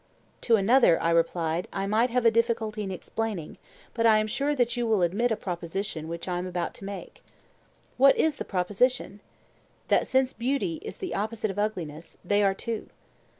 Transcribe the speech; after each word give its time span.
To 0.41 0.55
another, 0.55 0.99
I 0.99 1.11
replied, 1.11 1.67
I 1.71 1.85
might 1.85 2.09
have 2.09 2.25
a 2.25 2.31
difficulty 2.31 2.81
in 2.81 2.89
explaining; 2.89 3.59
but 3.93 4.07
I 4.07 4.17
am 4.17 4.25
sure 4.25 4.55
that 4.55 4.75
you 4.75 4.87
will 4.87 5.03
admit 5.03 5.29
a 5.31 5.35
proposition 5.35 6.07
which 6.07 6.27
I 6.27 6.39
am 6.39 6.47
about 6.47 6.73
to 6.77 6.85
make. 6.85 7.21
What 7.97 8.17
is 8.17 8.37
the 8.37 8.43
proposition? 8.45 9.19
That 9.89 10.07
since 10.07 10.33
beauty 10.33 10.77
is 10.81 10.97
the 10.97 11.13
opposite 11.13 11.51
of 11.51 11.59
ugliness, 11.59 12.17
they 12.25 12.41
are 12.41 12.55
two? 12.55 12.89